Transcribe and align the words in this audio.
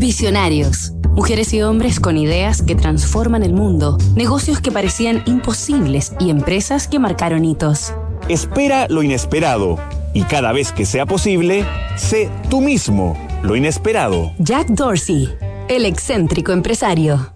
Visionarios. 0.00 0.92
Mujeres 1.10 1.52
y 1.52 1.60
hombres 1.60 2.00
con 2.00 2.16
ideas 2.16 2.62
que 2.62 2.74
transforman 2.74 3.42
el 3.42 3.52
mundo, 3.52 3.98
negocios 4.16 4.58
que 4.58 4.72
parecían 4.72 5.22
imposibles 5.26 6.14
y 6.18 6.30
empresas 6.30 6.88
que 6.88 6.98
marcaron 6.98 7.44
hitos. 7.44 7.92
Espera 8.26 8.86
lo 8.88 9.02
inesperado 9.02 9.78
y 10.14 10.22
cada 10.22 10.52
vez 10.52 10.72
que 10.72 10.86
sea 10.86 11.04
posible, 11.04 11.66
sé 11.96 12.30
tú 12.48 12.62
mismo 12.62 13.14
lo 13.42 13.56
inesperado. 13.56 14.32
Jack 14.38 14.68
Dorsey, 14.68 15.28
el 15.68 15.84
excéntrico 15.84 16.52
empresario. 16.52 17.34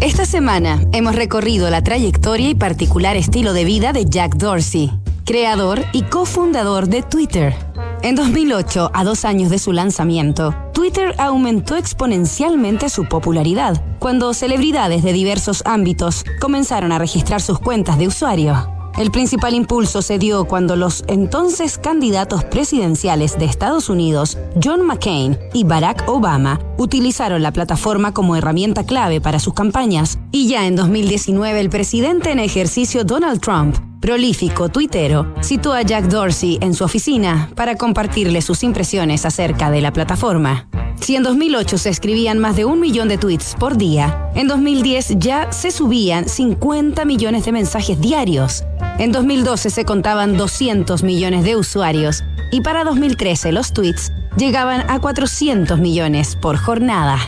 Esta 0.00 0.24
semana 0.24 0.80
hemos 0.92 1.16
recorrido 1.16 1.68
la 1.68 1.82
trayectoria 1.82 2.50
y 2.50 2.54
particular 2.54 3.16
estilo 3.16 3.52
de 3.54 3.64
vida 3.64 3.92
de 3.92 4.04
Jack 4.04 4.36
Dorsey, 4.36 4.92
creador 5.24 5.84
y 5.92 6.02
cofundador 6.02 6.86
de 6.86 7.02
Twitter. 7.02 7.65
En 8.02 8.14
2008, 8.14 8.90
a 8.92 9.04
dos 9.04 9.24
años 9.24 9.50
de 9.50 9.58
su 9.58 9.72
lanzamiento, 9.72 10.54
Twitter 10.72 11.14
aumentó 11.18 11.76
exponencialmente 11.76 12.88
su 12.88 13.06
popularidad 13.06 13.82
cuando 13.98 14.34
celebridades 14.34 15.02
de 15.02 15.12
diversos 15.12 15.62
ámbitos 15.64 16.24
comenzaron 16.40 16.92
a 16.92 16.98
registrar 16.98 17.40
sus 17.40 17.58
cuentas 17.58 17.98
de 17.98 18.06
usuario. 18.06 18.70
El 18.98 19.10
principal 19.10 19.54
impulso 19.54 20.00
se 20.00 20.18
dio 20.18 20.46
cuando 20.46 20.74
los 20.74 21.04
entonces 21.06 21.76
candidatos 21.76 22.44
presidenciales 22.44 23.38
de 23.38 23.44
Estados 23.44 23.90
Unidos, 23.90 24.38
John 24.62 24.86
McCain 24.86 25.38
y 25.52 25.64
Barack 25.64 26.08
Obama, 26.08 26.60
utilizaron 26.78 27.42
la 27.42 27.52
plataforma 27.52 28.14
como 28.14 28.36
herramienta 28.36 28.84
clave 28.84 29.20
para 29.20 29.38
sus 29.38 29.52
campañas. 29.52 30.18
Y 30.32 30.48
ya 30.48 30.66
en 30.66 30.76
2019 30.76 31.60
el 31.60 31.70
presidente 31.70 32.30
en 32.30 32.38
ejercicio 32.38 33.04
Donald 33.04 33.40
Trump 33.40 33.76
prolífico 34.06 34.68
tuitero, 34.68 35.34
citó 35.42 35.72
a 35.72 35.82
Jack 35.82 36.04
Dorsey 36.04 36.58
en 36.60 36.74
su 36.74 36.84
oficina 36.84 37.50
para 37.56 37.74
compartirle 37.74 38.40
sus 38.40 38.62
impresiones 38.62 39.26
acerca 39.26 39.68
de 39.68 39.80
la 39.80 39.92
plataforma. 39.92 40.68
Si 41.00 41.16
en 41.16 41.24
2008 41.24 41.76
se 41.76 41.90
escribían 41.90 42.38
más 42.38 42.54
de 42.54 42.64
un 42.64 42.78
millón 42.78 43.08
de 43.08 43.18
tweets 43.18 43.56
por 43.58 43.76
día, 43.76 44.30
en 44.36 44.46
2010 44.46 45.18
ya 45.18 45.50
se 45.50 45.72
subían 45.72 46.28
50 46.28 47.04
millones 47.04 47.46
de 47.46 47.52
mensajes 47.52 48.00
diarios. 48.00 48.62
En 48.98 49.10
2012 49.10 49.70
se 49.70 49.84
contaban 49.84 50.36
200 50.36 51.02
millones 51.02 51.42
de 51.42 51.56
usuarios 51.56 52.22
y 52.52 52.60
para 52.60 52.84
2013 52.84 53.50
los 53.50 53.72
tweets 53.72 54.12
llegaban 54.36 54.88
a 54.88 55.00
400 55.00 55.80
millones 55.80 56.36
por 56.36 56.58
jornada. 56.58 57.18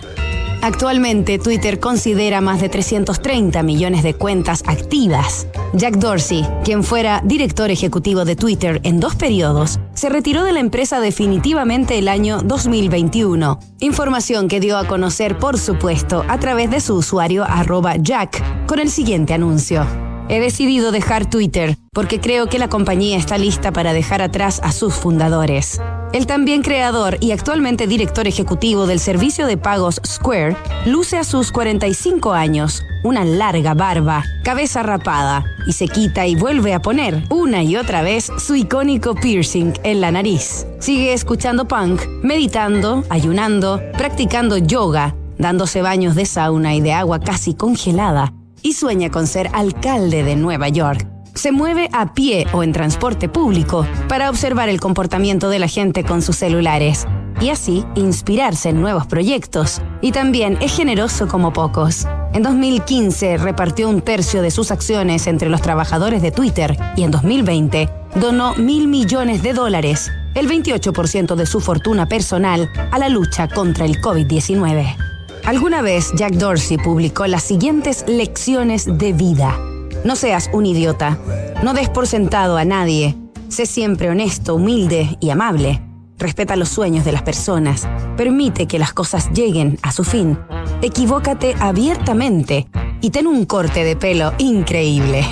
Actualmente 0.60 1.38
Twitter 1.38 1.78
considera 1.78 2.40
más 2.40 2.60
de 2.60 2.68
330 2.68 3.62
millones 3.62 4.02
de 4.02 4.14
cuentas 4.14 4.64
activas. 4.66 5.46
Jack 5.72 5.98
Dorsey, 5.98 6.44
quien 6.64 6.82
fuera 6.82 7.22
director 7.24 7.70
ejecutivo 7.70 8.24
de 8.24 8.34
Twitter 8.34 8.80
en 8.82 8.98
dos 8.98 9.14
periodos, 9.14 9.78
se 9.94 10.08
retiró 10.08 10.42
de 10.42 10.52
la 10.52 10.60
empresa 10.60 10.98
definitivamente 10.98 11.96
el 11.98 12.08
año 12.08 12.42
2021. 12.42 13.60
Información 13.78 14.48
que 14.48 14.58
dio 14.58 14.76
a 14.76 14.86
conocer, 14.88 15.38
por 15.38 15.58
supuesto, 15.58 16.24
a 16.28 16.38
través 16.38 16.70
de 16.70 16.80
su 16.80 16.96
usuario 16.96 17.44
arroba 17.44 17.94
Jack, 17.96 18.66
con 18.66 18.80
el 18.80 18.90
siguiente 18.90 19.34
anuncio. 19.34 19.86
He 20.28 20.40
decidido 20.40 20.90
dejar 20.90 21.30
Twitter 21.30 21.76
porque 21.92 22.20
creo 22.20 22.48
que 22.48 22.58
la 22.58 22.68
compañía 22.68 23.16
está 23.16 23.38
lista 23.38 23.72
para 23.72 23.92
dejar 23.92 24.22
atrás 24.22 24.60
a 24.62 24.72
sus 24.72 24.94
fundadores. 24.94 25.80
El 26.12 26.26
también 26.26 26.62
creador 26.62 27.18
y 27.20 27.32
actualmente 27.32 27.86
director 27.86 28.26
ejecutivo 28.26 28.86
del 28.86 28.98
servicio 28.98 29.46
de 29.46 29.58
pagos 29.58 30.00
Square 30.06 30.56
luce 30.86 31.18
a 31.18 31.24
sus 31.24 31.52
45 31.52 32.32
años, 32.32 32.82
una 33.04 33.26
larga 33.26 33.74
barba, 33.74 34.24
cabeza 34.42 34.82
rapada 34.82 35.44
y 35.66 35.72
se 35.72 35.86
quita 35.86 36.26
y 36.26 36.34
vuelve 36.34 36.72
a 36.72 36.80
poner 36.80 37.24
una 37.28 37.62
y 37.62 37.76
otra 37.76 38.00
vez 38.00 38.32
su 38.38 38.54
icónico 38.54 39.14
piercing 39.14 39.74
en 39.82 40.00
la 40.00 40.10
nariz. 40.10 40.66
Sigue 40.78 41.12
escuchando 41.12 41.68
punk, 41.68 42.00
meditando, 42.22 43.04
ayunando, 43.10 43.82
practicando 43.92 44.56
yoga, 44.56 45.14
dándose 45.36 45.82
baños 45.82 46.14
de 46.14 46.24
sauna 46.24 46.74
y 46.74 46.80
de 46.80 46.94
agua 46.94 47.20
casi 47.20 47.52
congelada 47.52 48.32
y 48.62 48.72
sueña 48.72 49.10
con 49.10 49.26
ser 49.26 49.50
alcalde 49.52 50.24
de 50.24 50.36
Nueva 50.36 50.68
York 50.68 51.06
se 51.38 51.52
mueve 51.52 51.88
a 51.92 52.14
pie 52.14 52.46
o 52.52 52.62
en 52.62 52.72
transporte 52.72 53.28
público 53.28 53.86
para 54.08 54.28
observar 54.28 54.68
el 54.68 54.80
comportamiento 54.80 55.48
de 55.48 55.60
la 55.60 55.68
gente 55.68 56.02
con 56.02 56.20
sus 56.20 56.36
celulares 56.36 57.06
y 57.40 57.50
así 57.50 57.84
inspirarse 57.94 58.70
en 58.70 58.80
nuevos 58.80 59.06
proyectos. 59.06 59.80
Y 60.02 60.10
también 60.10 60.58
es 60.60 60.74
generoso 60.74 61.28
como 61.28 61.52
pocos. 61.52 62.06
En 62.34 62.42
2015 62.42 63.38
repartió 63.38 63.88
un 63.88 64.02
tercio 64.02 64.42
de 64.42 64.50
sus 64.50 64.72
acciones 64.72 65.28
entre 65.28 65.48
los 65.48 65.62
trabajadores 65.62 66.22
de 66.22 66.32
Twitter 66.32 66.76
y 66.96 67.04
en 67.04 67.12
2020 67.12 67.88
donó 68.16 68.54
mil 68.56 68.88
millones 68.88 69.42
de 69.42 69.52
dólares, 69.52 70.10
el 70.34 70.48
28% 70.48 71.36
de 71.36 71.46
su 71.46 71.60
fortuna 71.60 72.06
personal, 72.06 72.68
a 72.90 72.98
la 72.98 73.08
lucha 73.08 73.48
contra 73.48 73.84
el 73.84 74.00
COVID-19. 74.00 74.96
Alguna 75.44 75.82
vez 75.82 76.12
Jack 76.16 76.32
Dorsey 76.32 76.78
publicó 76.78 77.26
las 77.28 77.44
siguientes 77.44 78.04
lecciones 78.08 78.98
de 78.98 79.12
vida. 79.12 79.56
No 80.04 80.16
seas 80.16 80.48
un 80.52 80.66
idiota. 80.66 81.18
No 81.62 81.74
des 81.74 81.88
por 81.88 82.06
sentado 82.06 82.56
a 82.56 82.64
nadie. 82.64 83.16
Sé 83.48 83.66
siempre 83.66 84.10
honesto, 84.10 84.54
humilde 84.54 85.16
y 85.20 85.30
amable. 85.30 85.82
Respeta 86.18 86.56
los 86.56 86.68
sueños 86.68 87.04
de 87.04 87.12
las 87.12 87.22
personas. 87.22 87.88
Permite 88.16 88.66
que 88.66 88.78
las 88.78 88.92
cosas 88.92 89.30
lleguen 89.32 89.78
a 89.82 89.92
su 89.92 90.04
fin. 90.04 90.38
Equivócate 90.82 91.54
abiertamente 91.60 92.68
y 93.00 93.10
ten 93.10 93.26
un 93.26 93.44
corte 93.44 93.84
de 93.84 93.96
pelo 93.96 94.32
increíble. 94.38 95.24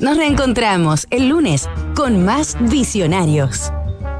Nos 0.00 0.16
reencontramos 0.16 1.06
el 1.10 1.28
lunes 1.28 1.68
con 1.94 2.24
más 2.24 2.56
visionarios. 2.60 3.72